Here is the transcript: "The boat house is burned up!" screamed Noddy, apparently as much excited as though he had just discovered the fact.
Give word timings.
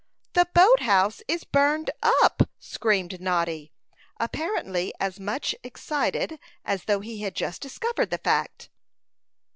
"The 0.33 0.47
boat 0.55 0.79
house 0.79 1.21
is 1.27 1.43
burned 1.43 1.91
up!" 2.01 2.49
screamed 2.57 3.21
Noddy, 3.21 3.71
apparently 4.19 4.95
as 4.99 5.19
much 5.19 5.53
excited 5.61 6.39
as 6.65 6.85
though 6.85 7.01
he 7.01 7.21
had 7.21 7.35
just 7.35 7.61
discovered 7.61 8.09
the 8.09 8.17
fact. 8.17 8.71